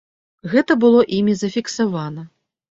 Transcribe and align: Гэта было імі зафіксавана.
Гэта 0.53 0.77
было 0.85 1.05
імі 1.19 1.37
зафіксавана. 1.45 2.29